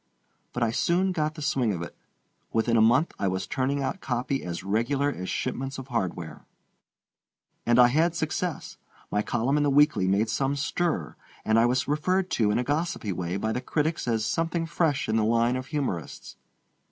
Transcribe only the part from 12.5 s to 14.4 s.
a gossipy way by the critics as